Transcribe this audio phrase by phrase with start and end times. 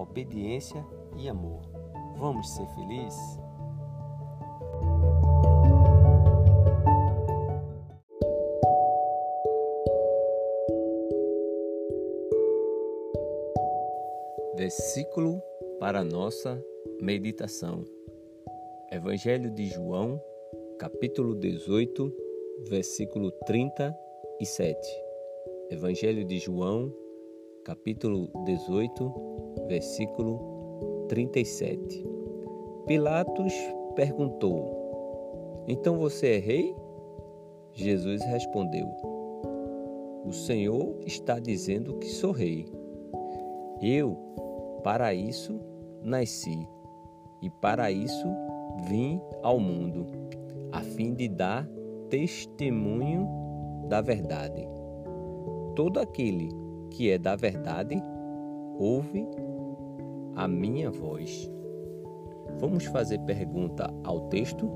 [0.00, 0.84] obediência
[1.16, 1.62] e amor.
[2.16, 3.40] Vamos ser felizes?
[14.56, 15.42] Versículo
[15.78, 16.62] para nossa
[17.00, 17.84] meditação.
[18.90, 20.20] Evangelho de João,
[20.78, 22.12] capítulo 18,
[22.68, 24.76] versículo 37.
[25.70, 26.92] Evangelho de João,
[27.64, 29.35] capítulo 18,
[29.68, 32.04] versículo 37.
[32.86, 33.52] Pilatos
[33.94, 36.76] perguntou: Então você é rei?
[37.72, 38.86] Jesus respondeu:
[40.24, 42.66] O Senhor está dizendo que sou rei.
[43.80, 44.16] Eu,
[44.82, 45.60] para isso,
[46.02, 46.66] nasci
[47.42, 48.26] e para isso
[48.88, 50.06] vim ao mundo,
[50.72, 51.68] a fim de dar
[52.08, 53.28] testemunho
[53.88, 54.66] da verdade.
[55.74, 56.48] Todo aquele
[56.90, 58.02] que é da verdade,
[58.78, 59.26] ouve
[60.36, 61.50] a minha voz.
[62.60, 64.70] Vamos fazer pergunta ao texto?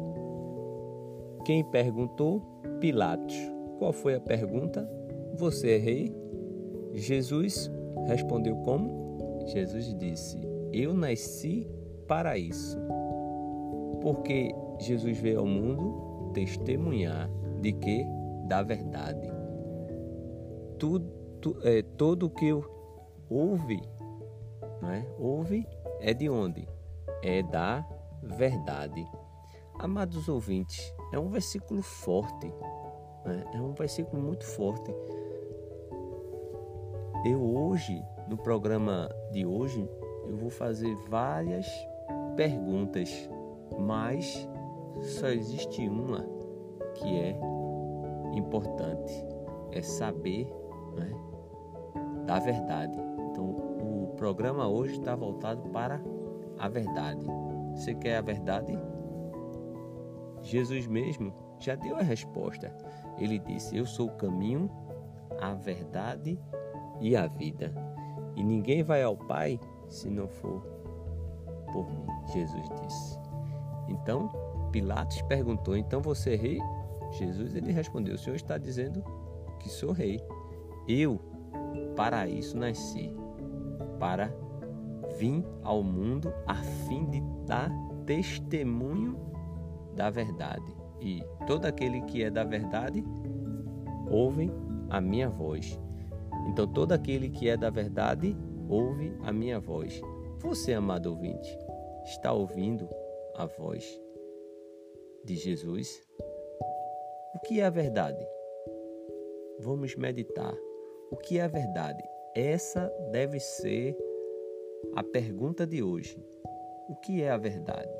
[1.45, 2.41] Quem perguntou?
[2.81, 3.37] Pilatos.
[3.79, 4.91] Qual foi a pergunta?
[5.37, 6.17] Você é rei?
[6.93, 7.71] Jesus
[8.07, 9.45] respondeu como?
[9.47, 10.41] Jesus disse:
[10.73, 11.69] Eu nasci
[12.09, 12.79] para isso.
[14.01, 18.05] Porque Jesus veio ao mundo testemunhar de que?
[18.49, 19.31] Da verdade.
[20.79, 22.53] Tudo tu, é, todo o que
[23.29, 23.81] ouve,
[24.81, 25.07] né?
[25.19, 25.67] ouve
[26.01, 26.69] é de onde?
[27.23, 27.87] É da
[28.23, 29.07] verdade.
[29.79, 32.53] Amados ouvintes, é um versículo forte,
[33.25, 33.45] né?
[33.55, 34.95] é um versículo muito forte.
[37.25, 39.89] Eu hoje, no programa de hoje,
[40.27, 41.67] eu vou fazer várias
[42.37, 43.29] perguntas,
[43.79, 44.49] mas
[45.03, 46.27] só existe uma
[46.95, 47.39] que é
[48.35, 49.13] importante,
[49.73, 50.47] é saber
[50.95, 51.11] né,
[52.27, 52.99] da verdade.
[53.31, 53.70] Então,
[54.17, 56.01] programa hoje está voltado para
[56.59, 57.27] a verdade.
[57.75, 58.79] Você quer a verdade?
[60.43, 62.75] Jesus mesmo já deu a resposta.
[63.19, 64.71] Ele disse: Eu sou o caminho,
[65.41, 66.39] a verdade
[67.01, 67.73] e a vida.
[68.37, 69.59] E ninguém vai ao Pai
[69.89, 70.63] se não for
[71.73, 72.07] por mim.
[72.33, 73.19] Jesus disse.
[73.89, 74.29] Então,
[74.71, 76.59] Pilatos perguntou: Então você é rei?
[77.13, 79.03] Jesus ele respondeu: O Senhor está dizendo
[79.59, 80.21] que sou rei.
[80.89, 81.21] Eu
[81.97, 83.15] para isso nasci,
[84.01, 84.35] para
[85.19, 87.71] vir ao mundo a fim de dar
[88.07, 89.17] testemunho
[89.95, 90.75] da verdade.
[91.01, 93.05] E todo aquele que é da verdade
[94.11, 94.51] ouve
[94.89, 95.79] a minha voz.
[96.49, 98.37] Então, todo aquele que é da verdade
[98.69, 100.01] ouve a minha voz.
[100.39, 101.57] Você, amado ouvinte,
[102.05, 102.89] está ouvindo
[103.37, 103.85] a voz
[105.25, 106.03] de Jesus?
[107.35, 108.27] O que é a verdade?
[109.61, 110.55] Vamos meditar.
[111.11, 112.03] O que é a verdade?
[112.35, 113.97] Essa deve ser
[114.95, 116.17] a pergunta de hoje:
[116.89, 117.91] o que é a verdade?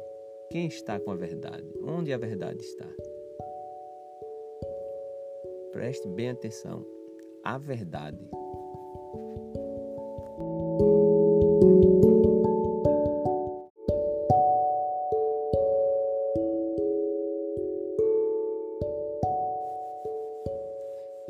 [0.51, 1.67] Quem está com a verdade?
[1.83, 2.87] Onde a verdade está?
[5.73, 6.87] Preste bem atenção.
[7.45, 8.19] A verdade.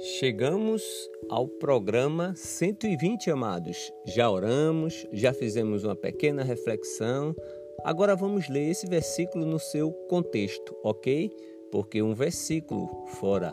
[0.03, 0.83] Chegamos
[1.29, 3.93] ao programa 120, amados.
[4.07, 7.37] Já oramos, já fizemos uma pequena reflexão.
[7.85, 11.31] Agora vamos ler esse versículo no seu contexto, ok?
[11.71, 13.53] Porque um versículo fora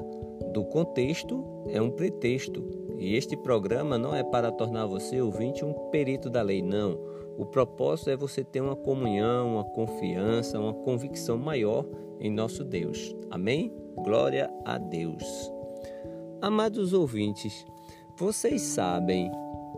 [0.54, 2.66] do contexto é um pretexto.
[2.98, 6.98] E este programa não é para tornar você ouvinte um perito da lei, não.
[7.38, 11.86] O propósito é você ter uma comunhão, uma confiança, uma convicção maior
[12.22, 13.14] em nosso Deus.
[13.30, 13.76] Amém?
[13.98, 15.57] Glória a Deus.
[16.40, 17.66] Amados ouvintes,
[18.16, 19.32] vocês sabem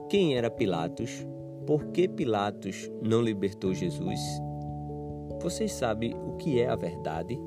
[0.10, 1.26] quem era Pilatos?
[1.66, 4.20] Por que Pilatos não libertou Jesus?
[5.42, 7.40] Vocês sabem o que é a verdade?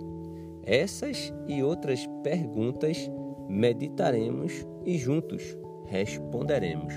[0.64, 3.10] Essas e outras perguntas
[3.50, 6.94] meditaremos e juntos responderemos.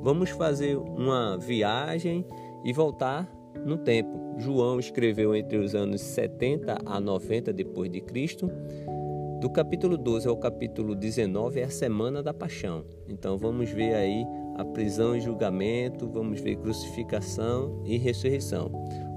[0.00, 2.24] Vamos fazer uma viagem
[2.64, 3.30] e voltar
[3.66, 4.18] no tempo.
[4.38, 8.50] João escreveu entre os anos 70 a 90 depois de Cristo
[9.40, 12.84] do capítulo 12 ao capítulo 19 é a semana da paixão.
[13.08, 14.26] Então vamos ver aí
[14.56, 18.68] a prisão e julgamento, vamos ver crucificação e ressurreição.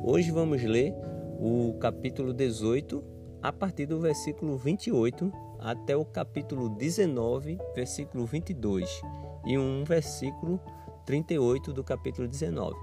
[0.04, 0.94] Hoje vamos ler
[1.40, 3.04] o capítulo 18
[3.42, 9.02] a partir do versículo 28 até o capítulo 19, versículo 22
[9.48, 10.60] e um versículo
[11.06, 12.76] 38 do capítulo 19.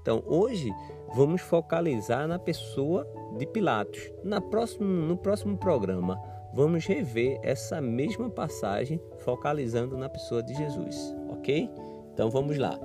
[0.00, 0.72] Então, hoje
[1.12, 3.04] vamos focalizar na pessoa
[3.36, 4.12] de Pilatos.
[4.22, 6.16] Na próximo, no próximo programa,
[6.54, 11.68] vamos rever essa mesma passagem focalizando na pessoa de Jesus, ok?
[12.12, 12.78] Então vamos lá.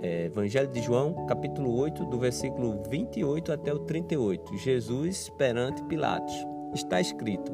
[0.00, 4.56] É, Evangelho de João, capítulo 8, do versículo 28 até o 38.
[4.58, 6.34] Jesus perante Pilatos.
[6.72, 7.52] Está escrito: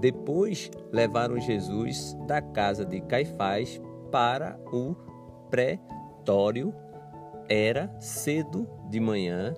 [0.00, 3.80] Depois levaram Jesus da casa de Caifás
[4.10, 4.94] para o
[5.50, 6.74] pretório.
[7.48, 9.54] Era cedo de manhã.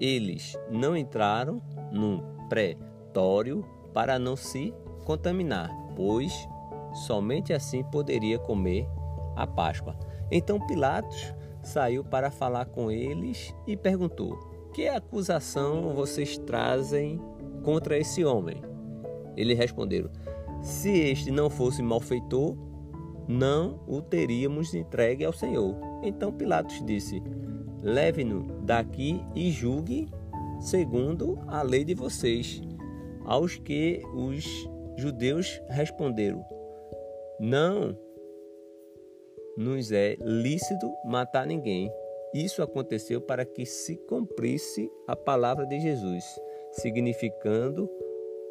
[0.00, 1.60] Eles não entraram
[1.92, 4.72] num pretório para não se
[5.04, 6.32] contaminar, pois
[7.06, 8.86] somente assim poderia comer
[9.36, 9.96] a Páscoa.
[10.30, 14.38] Então Pilatos saiu para falar com eles e perguntou:
[14.72, 17.20] Que acusação vocês trazem
[17.62, 18.62] contra esse homem?
[19.36, 20.10] Eles responderam:
[20.62, 22.56] Se este não fosse malfeitor,
[23.26, 25.76] não o teríamos entregue ao Senhor.
[26.02, 27.22] Então Pilatos disse:
[27.82, 30.08] Leve-no daqui e julgue
[30.60, 32.60] segundo a lei de vocês.
[33.24, 34.44] Aos que os
[34.96, 36.44] judeus responderam:
[37.38, 37.96] Não
[39.56, 41.90] nos é lícito matar ninguém.
[42.34, 46.24] Isso aconteceu para que se cumprisse a palavra de Jesus,
[46.72, 47.88] significando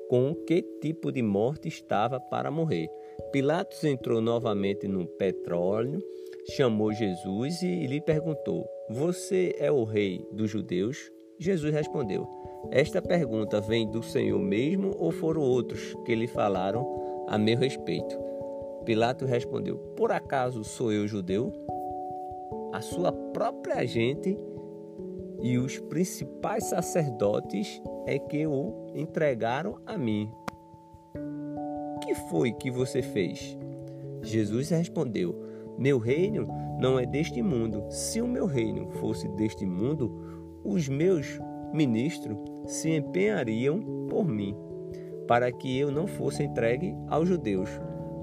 [0.10, 2.90] com que tipo de morte estava para morrer.
[3.32, 6.00] Pilatos entrou novamente no petróleo,
[6.52, 11.12] chamou Jesus e lhe perguntou: Você é o rei dos judeus?
[11.40, 12.28] Jesus respondeu:
[12.72, 18.18] Esta pergunta vem do Senhor mesmo ou foram outros que lhe falaram a meu respeito?
[18.86, 21.54] Pilatos respondeu: Por acaso sou eu judeu?
[22.74, 24.38] A sua própria gente
[25.42, 30.30] e os principais sacerdotes é que o entregaram a mim.
[32.04, 33.58] Que foi que você fez?
[34.24, 35.36] Jesus respondeu:
[35.78, 36.48] Meu reino
[36.80, 37.86] não é deste mundo.
[37.90, 40.37] Se o meu reino fosse deste mundo,
[40.68, 41.40] os meus
[41.74, 44.54] ministros se empenhariam por mim,
[45.26, 47.70] para que eu não fosse entregue aos judeus.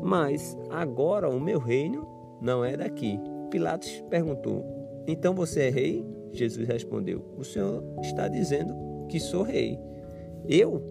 [0.03, 2.07] Mas agora o meu reino
[2.43, 3.19] não é daqui.
[3.51, 4.63] Pilatos perguntou:
[5.07, 6.05] Então você é rei?
[6.33, 8.75] Jesus respondeu: O Senhor está dizendo
[9.09, 9.79] que sou rei.
[10.47, 10.83] Eu,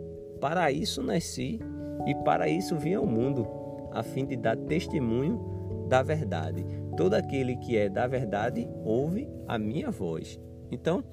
[0.41, 1.59] para isso nasci
[2.07, 3.47] e para isso vim ao mundo,
[3.91, 5.39] a fim de dar testemunho
[5.87, 6.65] da verdade.
[6.97, 10.39] Todo aquele que é da verdade ouve a minha voz.
[10.71, 11.03] Então,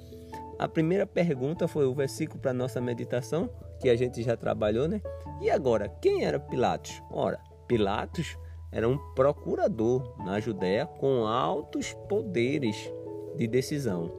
[0.61, 3.49] a primeira pergunta foi o versículo para nossa meditação,
[3.81, 5.01] que a gente já trabalhou, né?
[5.41, 7.03] E agora, quem era Pilatos?
[7.11, 8.37] Ora, Pilatos
[8.71, 12.93] era um procurador na Judéia com altos poderes
[13.37, 14.13] de decisão.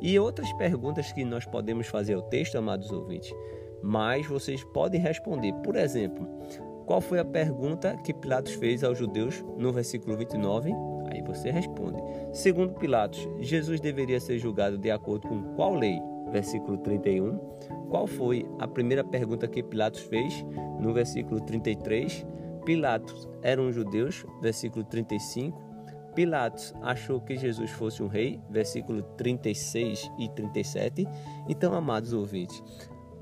[0.00, 3.30] E outras perguntas que nós podemos fazer ao texto, amados ouvintes,
[3.82, 5.52] mas vocês podem responder.
[5.62, 6.26] Por exemplo,
[6.86, 10.72] qual foi a pergunta que Pilatos fez aos judeus no versículo 29?
[11.12, 12.02] Aí você responde.
[12.32, 16.00] Segundo Pilatos, Jesus deveria ser julgado de acordo com qual lei?
[16.30, 17.36] Versículo 31.
[17.90, 20.42] Qual foi a primeira pergunta que Pilatos fez?
[20.80, 22.26] No versículo 33.
[22.64, 24.24] Pilatos eram judeus?
[24.40, 25.60] Versículo 35.
[26.14, 31.06] Pilatos achou que Jesus fosse um rei, versículo 36 e 37.
[31.48, 32.62] Então, amados ouvintes,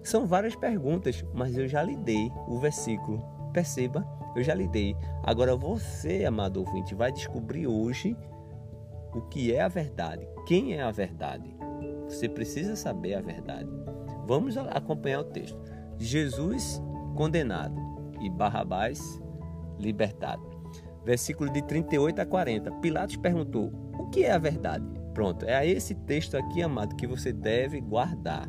[0.03, 3.23] são várias perguntas, mas eu já lhe dei o versículo.
[3.53, 4.97] Perceba, eu já lhe dei.
[5.23, 8.17] Agora você, amado ouvinte, vai descobrir hoje
[9.15, 11.57] o que é a verdade, quem é a verdade.
[12.09, 13.69] Você precisa saber a verdade.
[14.27, 15.59] Vamos acompanhar o texto.
[15.99, 16.83] Jesus
[17.15, 17.77] condenado
[18.21, 19.21] e Barrabás
[19.79, 20.49] libertado.
[21.05, 22.73] Versículo de 38 a 40.
[22.73, 24.85] Pilatos perguntou: O que é a verdade?
[25.15, 28.49] Pronto, é esse texto aqui, amado, que você deve guardar.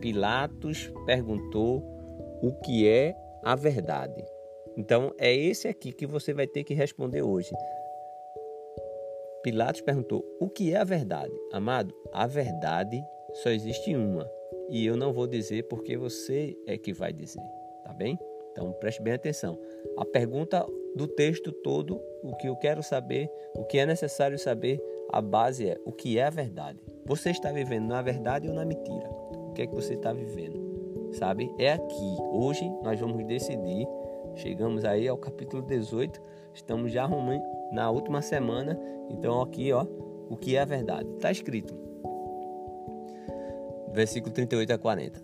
[0.00, 1.82] Pilatos perguntou
[2.42, 4.22] o que é a verdade.
[4.76, 7.50] Então, é esse aqui que você vai ter que responder hoje.
[9.42, 11.32] Pilatos perguntou: O que é a verdade?
[11.52, 13.02] Amado, a verdade
[13.42, 14.28] só existe uma.
[14.68, 17.42] E eu não vou dizer porque você é que vai dizer,
[17.84, 18.18] tá bem?
[18.50, 19.58] Então preste bem atenção.
[19.96, 20.66] A pergunta
[20.96, 25.68] do texto todo, o que eu quero saber, o que é necessário saber, a base
[25.68, 26.80] é o que é a verdade.
[27.04, 29.08] Você está vivendo na verdade ou na mentira?
[29.10, 30.58] O que é que você está vivendo?
[31.12, 31.54] Sabe?
[31.58, 32.16] É aqui.
[32.32, 33.86] Hoje nós vamos decidir.
[34.36, 36.20] Chegamos aí ao capítulo 18.
[36.52, 38.78] Estamos já arrumando na última semana.
[39.08, 39.86] Então aqui, ó,
[40.28, 41.08] o que é a verdade?
[41.14, 41.74] Está escrito.
[43.92, 45.22] Versículo 38 a 40.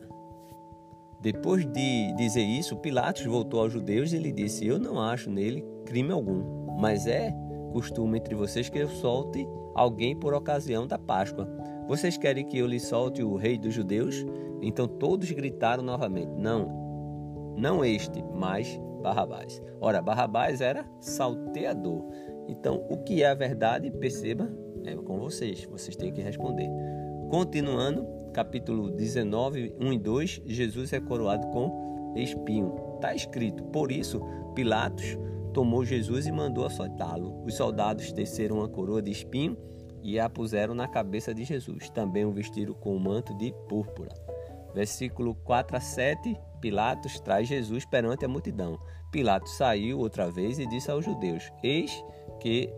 [1.21, 5.63] Depois de dizer isso, Pilatos voltou aos judeus e lhe disse: Eu não acho nele
[5.85, 7.35] crime algum, mas é
[7.71, 11.47] costume entre vocês que eu solte alguém por ocasião da Páscoa.
[11.87, 14.25] Vocês querem que eu lhe solte o rei dos judeus?
[14.63, 19.61] Então todos gritaram novamente: Não, não este, mas Barrabás.
[19.81, 22.05] Ora, Barrabás era salteador.
[22.49, 24.51] Então, o que é a verdade, perceba,
[24.85, 26.69] é com vocês, vocês têm que responder.
[27.31, 32.75] Continuando, capítulo 19, 1 e 2, Jesus é coroado com espinho.
[32.97, 34.21] Está escrito, por isso,
[34.55, 35.19] Pilatos
[35.53, 37.43] tomou Jesus e mandou açoitá-lo.
[37.45, 39.57] Os soldados teceram uma coroa de espinho
[40.03, 41.89] e a puseram na cabeça de Jesus.
[41.91, 44.11] Também o vestiram com um manto de púrpura.
[44.75, 48.79] Versículo 4 a 7, Pilatos traz Jesus perante a multidão.
[49.11, 52.05] Pilatos saiu outra vez e disse aos judeus: Eis
[52.41, 52.73] que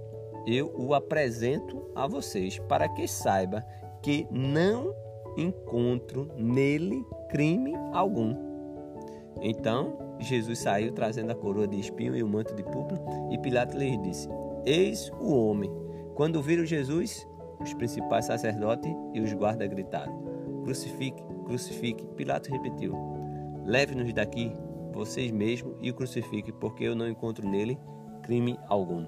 [0.46, 3.64] eu o apresento a vocês, para que saiba
[4.02, 4.94] que não
[5.36, 8.34] encontro nele crime algum.
[9.40, 13.76] Então Jesus saiu trazendo a coroa de espinho e o manto de púrpura, e Pilatos
[13.76, 14.28] lhes disse:
[14.64, 15.70] Eis o homem.
[16.14, 17.26] Quando viram Jesus,
[17.60, 20.12] os principais sacerdotes e os guardas gritaram:
[20.62, 22.06] Crucifique, crucifique.
[22.16, 22.94] Pilatos repetiu:
[23.64, 24.52] Leve-nos daqui,
[24.92, 27.78] vocês mesmos, e o crucifique, porque eu não encontro nele
[28.22, 29.06] crime algum.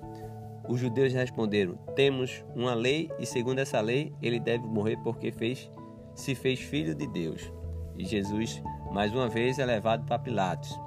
[0.68, 5.70] Os judeus responderam: Temos uma lei, e segundo essa lei, ele deve morrer porque fez,
[6.14, 7.52] se fez filho de Deus.
[7.96, 8.62] E Jesus,
[8.92, 10.78] mais uma vez, é levado para Pilatos.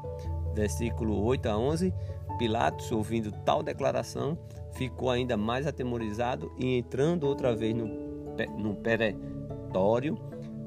[0.53, 1.93] Versículo 8 a 11.
[2.37, 4.37] Pilatos, ouvindo tal declaração,
[4.73, 7.87] ficou ainda mais atemorizado e, entrando outra vez no,
[8.57, 10.17] no peretório,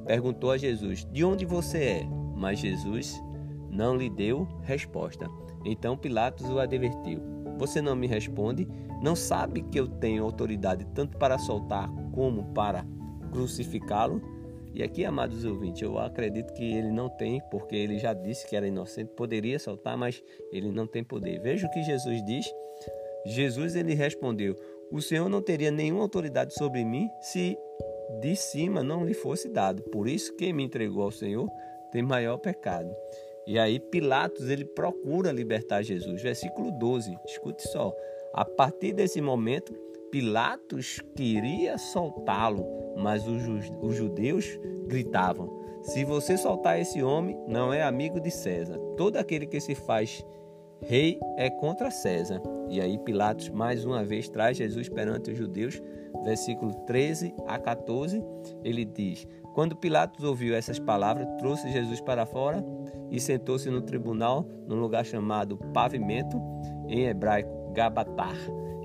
[0.07, 2.05] perguntou a Jesus: De onde você é?
[2.37, 3.23] Mas Jesus
[3.71, 5.29] não lhe deu resposta.
[5.65, 7.21] Então Pilatos o advertiu:
[7.59, 8.69] Você não me responde?
[9.03, 12.87] Não sabe que eu tenho autoridade tanto para soltar como para
[13.33, 14.21] crucificá-lo?
[14.75, 18.57] E aqui, amados ouvintes, eu acredito que ele não tem, porque ele já disse que
[18.57, 21.41] era inocente, poderia soltar, mas ele não tem poder.
[21.41, 22.47] Veja o que Jesus diz.
[23.27, 24.57] Jesus ele respondeu:
[24.91, 27.57] O Senhor não teria nenhuma autoridade sobre mim se
[28.21, 29.83] de cima não lhe fosse dado.
[29.85, 31.49] Por isso, quem me entregou ao Senhor
[31.91, 32.95] tem maior pecado.
[33.47, 36.23] E aí Pilatos ele procura libertar Jesus.
[36.23, 37.17] Versículo 12.
[37.27, 37.93] Escute só.
[38.33, 39.75] A partir desse momento,
[40.11, 42.67] Pilatos queria soltá-lo,
[42.97, 44.47] mas os, judeus
[44.87, 45.51] gritavam:
[45.83, 48.79] Se você soltar esse homem, não é amigo de César.
[48.97, 50.25] Todo aquele que se faz
[50.83, 52.43] rei é contra César.
[52.69, 55.83] E aí Pilatos mais uma vez traz Jesus perante os judeus,
[56.25, 58.23] versículo 13 a 14,
[58.63, 62.65] ele diz: Quando Pilatos ouviu essas palavras, trouxe Jesus para fora
[63.11, 66.41] e sentou-se no tribunal, num lugar chamado Pavimento,
[66.89, 68.37] em hebraico Gabatar,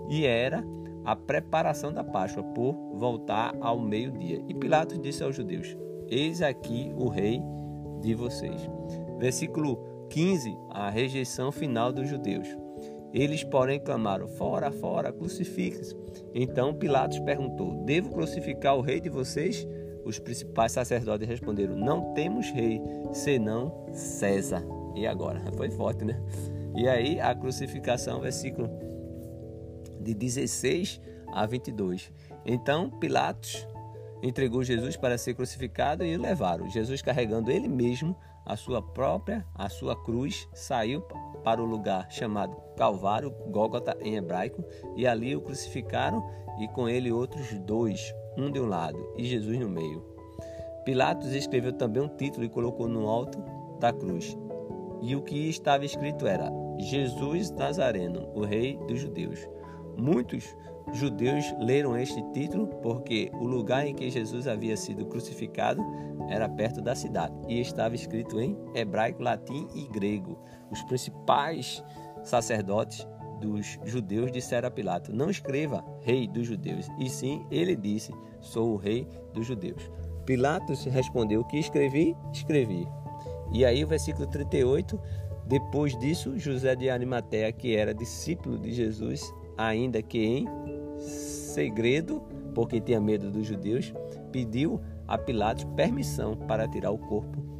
[0.09, 0.63] e era
[1.05, 4.43] a preparação da Páscoa por voltar ao meio-dia.
[4.47, 5.77] E Pilatos disse aos judeus:
[6.09, 7.41] Eis aqui o rei
[8.01, 8.69] de vocês.
[9.17, 9.77] Versículo
[10.09, 12.47] 15, a rejeição final dos judeus.
[13.13, 15.95] Eles, porém, clamaram: Fora, fora, crucifique-se.
[16.33, 19.67] Então Pilatos perguntou: Devo crucificar o rei de vocês?
[20.03, 22.81] Os principais sacerdotes responderam: Não temos rei,
[23.13, 24.63] senão César.
[24.95, 25.41] E agora?
[25.55, 26.21] Foi forte, né?
[26.75, 28.69] E aí a crucificação, versículo
[29.99, 31.01] de 16
[31.33, 32.11] a 22.
[32.45, 33.67] Então Pilatos
[34.21, 36.69] entregou Jesus para ser crucificado e o levaram.
[36.69, 41.01] Jesus carregando ele mesmo a sua própria, a sua cruz, saiu
[41.47, 44.65] para o lugar chamado Calvário, Gólgota em hebraico,
[44.97, 46.21] e ali o crucificaram
[46.59, 50.03] e com ele outros dois, um de um lado e Jesus no meio.
[50.83, 53.41] Pilatos escreveu também um título e colocou no alto
[53.79, 54.37] da cruz.
[55.01, 59.47] E o que estava escrito era: Jesus Nazareno, o Rei dos Judeus.
[59.95, 60.53] Muitos
[60.93, 65.81] judeus leram este título porque o lugar em que Jesus havia sido crucificado
[66.29, 70.37] era perto da cidade e estava escrito em hebraico, latim e grego.
[70.71, 71.83] Os principais
[72.23, 73.07] sacerdotes
[73.39, 78.73] dos judeus disseram a Pilato: Não escreva rei dos judeus, e sim ele disse: Sou
[78.73, 79.89] o rei dos judeus.
[80.25, 82.15] Pilatos respondeu: que escrevi?
[82.33, 82.87] Escrevi.
[83.51, 84.99] E aí, o versículo 38,
[85.45, 90.47] depois disso, José de Arimateia, que era discípulo de Jesus, ainda que em
[90.99, 92.21] segredo,
[92.53, 93.93] porque tinha medo dos judeus,
[94.33, 97.56] pediu a Pilatos permissão para tirar o corpo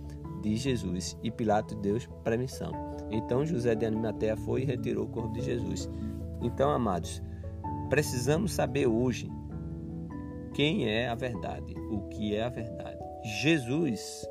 [0.50, 1.18] de Jesus.
[1.24, 2.72] E Pilatos deu permissão.
[3.10, 5.89] Então José de Arimateia foi e retirou o corpo de Jesus.
[6.42, 7.22] Então, amados,
[7.89, 9.30] precisamos saber hoje
[10.54, 13.00] quem é a verdade, o que é a verdade.
[13.42, 14.27] Jesus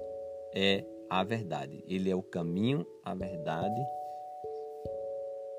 [0.55, 1.85] é a verdade.
[1.87, 3.81] Ele é o caminho, a verdade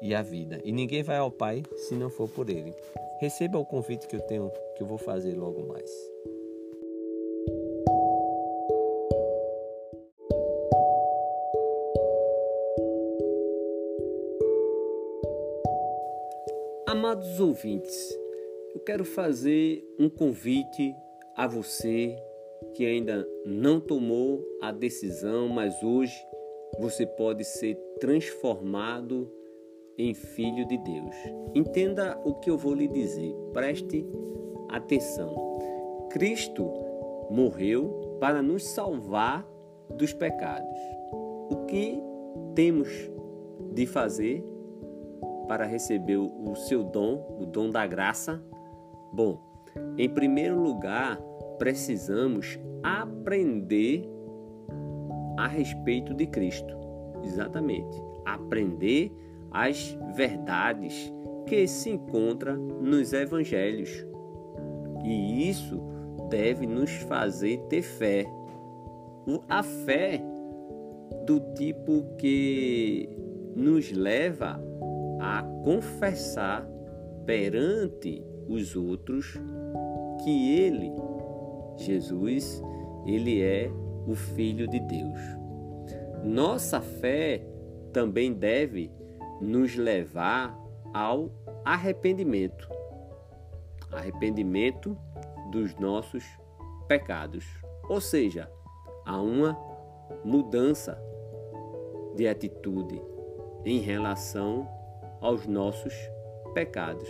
[0.02, 0.60] e a vida.
[0.64, 2.74] E ninguém vai ao Pai se não for por ele.
[3.20, 5.90] Receba o convite que eu tenho, que eu vou fazer logo mais.
[17.18, 18.16] Amados ouvintes,
[18.76, 20.94] eu quero fazer um convite
[21.36, 22.16] a você
[22.76, 26.14] que ainda não tomou a decisão, mas hoje
[26.78, 29.34] você pode ser transformado
[29.98, 31.16] em filho de Deus.
[31.56, 34.06] Entenda o que eu vou lhe dizer, preste
[34.70, 35.34] atenção.
[36.12, 36.72] Cristo
[37.32, 39.44] morreu para nos salvar
[39.90, 40.78] dos pecados.
[41.50, 42.00] O que
[42.54, 42.90] temos
[43.74, 44.46] de fazer
[45.48, 48.41] para receber o seu dom, o dom da graça?
[49.13, 49.41] Bom,
[49.98, 51.19] em primeiro lugar,
[51.58, 54.08] precisamos aprender
[55.38, 56.76] a respeito de Cristo.
[57.24, 58.02] Exatamente.
[58.26, 59.12] Aprender
[59.52, 61.12] as verdades
[61.45, 64.06] que se encontram nos evangelhos.
[65.04, 65.80] E isso
[66.30, 68.26] deve nos fazer ter fé.
[69.48, 70.22] A fé
[71.26, 73.10] do tipo que
[73.56, 74.62] nos leva
[75.19, 76.67] a confessar
[77.25, 79.34] perante os outros
[80.23, 80.91] que ele,
[81.77, 82.62] Jesus,
[83.06, 83.69] ele é
[84.08, 85.19] o filho de Deus.
[86.23, 87.45] Nossa fé
[87.91, 88.91] também deve
[89.41, 90.58] nos levar
[90.93, 91.32] ao
[91.63, 92.77] arrependimento
[93.91, 94.97] arrependimento
[95.51, 96.23] dos nossos
[96.88, 97.45] pecados,
[97.89, 98.51] ou seja,
[99.06, 99.58] a uma
[100.23, 101.01] mudança
[102.15, 103.01] de atitude
[103.65, 104.67] em relação
[105.21, 105.93] aos nossos
[106.53, 107.08] pecados.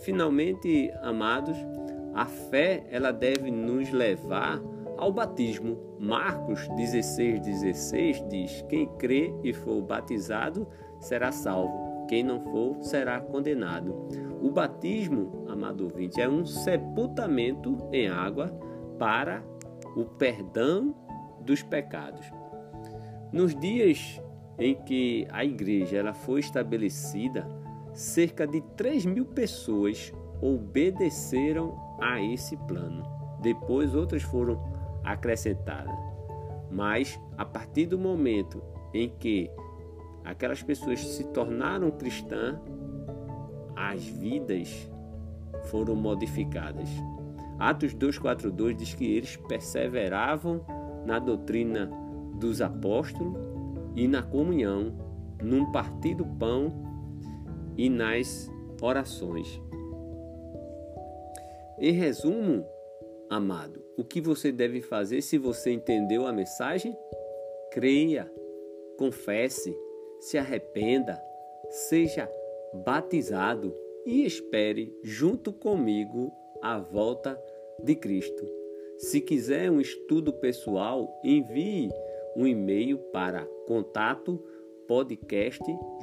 [0.00, 1.56] Finalmente, amados,
[2.14, 4.60] a fé ela deve nos levar
[4.96, 5.78] ao batismo.
[5.98, 10.66] Marcos 16, 16 diz: Quem crê e for batizado
[10.98, 14.08] será salvo, quem não for será condenado.
[14.42, 18.48] O batismo, amado ouvinte, é um sepultamento em água
[18.98, 19.42] para
[19.96, 20.94] o perdão
[21.40, 22.26] dos pecados.
[23.32, 24.20] Nos dias
[24.60, 27.48] em que a igreja ela foi estabelecida,
[27.94, 33.02] cerca de 3 mil pessoas obedeceram a esse plano.
[33.40, 34.62] Depois outras foram
[35.02, 35.98] acrescentadas.
[36.70, 39.50] Mas a partir do momento em que
[40.24, 42.58] aquelas pessoas se tornaram cristãs,
[43.74, 44.90] as vidas
[45.64, 46.88] foram modificadas.
[47.58, 50.64] Atos 2:42 diz que eles perseveravam
[51.06, 51.90] na doutrina
[52.34, 53.49] dos apóstolos
[54.00, 54.94] e na comunhão,
[55.42, 56.72] num partir do pão
[57.76, 59.60] e nas orações.
[61.78, 62.64] Em resumo,
[63.28, 66.96] amado, o que você deve fazer se você entendeu a mensagem?
[67.70, 68.32] Creia,
[68.96, 69.76] confesse,
[70.18, 71.22] se arrependa,
[71.68, 72.26] seja
[72.72, 76.32] batizado e espere junto comigo
[76.62, 77.38] a volta
[77.84, 78.46] de Cristo.
[78.96, 81.90] Se quiser um estudo pessoal, envie
[82.36, 84.42] um e-mail para contato
[84.86, 85.62] podcast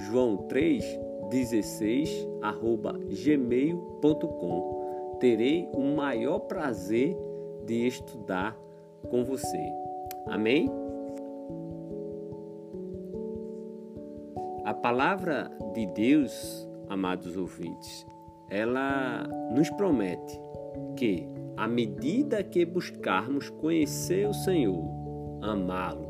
[0.09, 0.83] joão 3
[1.29, 4.77] 16 arroba gmail.com
[5.19, 7.17] terei o maior prazer
[7.65, 8.57] de estudar
[9.09, 9.59] com você.
[10.27, 10.69] Amém?
[14.63, 18.05] A palavra de Deus amados ouvintes
[18.49, 20.39] ela nos promete
[20.95, 24.83] que à medida que buscarmos conhecer o Senhor
[25.41, 26.06] amá-lo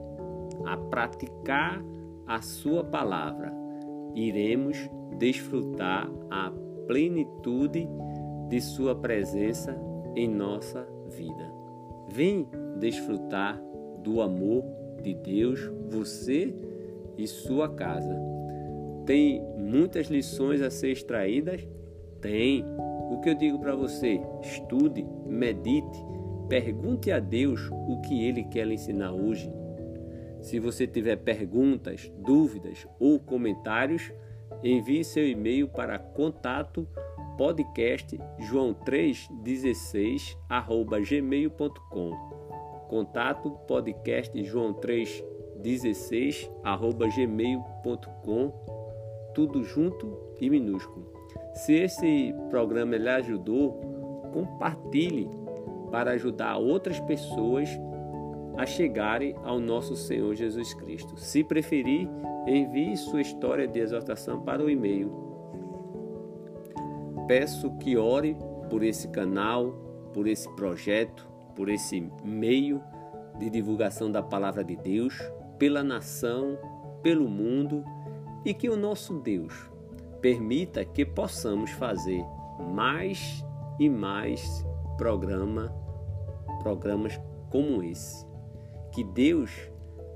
[0.67, 1.81] a praticar
[2.27, 3.51] a sua palavra
[4.13, 4.77] iremos
[5.17, 6.51] desfrutar a
[6.87, 7.87] plenitude
[8.49, 9.77] de Sua presença
[10.15, 11.51] em nossa vida.
[12.09, 12.47] Vem
[12.79, 13.61] desfrutar
[14.03, 14.63] do amor
[15.03, 16.53] de Deus, você
[17.17, 18.15] e sua casa.
[19.05, 21.67] Tem muitas lições a ser extraídas?
[22.21, 22.63] Tem.
[23.11, 24.19] O que eu digo para você?
[24.41, 26.05] Estude, medite,
[26.49, 29.51] pergunte a Deus o que Ele quer lhe ensinar hoje.
[30.47, 34.13] Se você tiver perguntas, dúvidas ou comentários,
[34.63, 36.87] envie seu e-mail para contato
[37.37, 38.17] podcast
[38.49, 42.11] joão316 arroba gmail.com
[42.87, 48.53] contato podcast joão316 arroba gmail.com
[49.35, 51.11] tudo junto e minúsculo.
[51.55, 55.29] Se esse programa lhe ajudou compartilhe
[55.91, 57.67] para ajudar outras pessoas
[58.57, 61.15] a chegarem ao nosso Senhor Jesus Cristo.
[61.15, 62.09] Se preferir,
[62.47, 65.11] envie sua história de exortação para o e-mail.
[67.27, 68.35] Peço que ore
[68.69, 69.71] por esse canal,
[70.13, 72.81] por esse projeto, por esse meio
[73.37, 75.15] de divulgação da palavra de Deus,
[75.59, 76.57] pela nação,
[77.03, 77.83] pelo mundo
[78.43, 79.69] e que o nosso Deus
[80.21, 82.23] permita que possamos fazer
[82.73, 83.45] mais
[83.79, 84.65] e mais
[84.97, 85.71] programa,
[86.63, 88.26] programas como esse.
[88.97, 89.51] Que Deus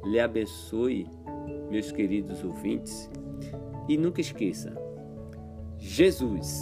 [0.03, 1.07] lhe abençoe,
[1.69, 3.11] meus queridos ouvintes,
[3.87, 4.75] e nunca esqueça:
[5.77, 6.59] Jesus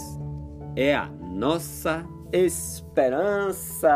[0.76, 3.88] é a nossa esperança.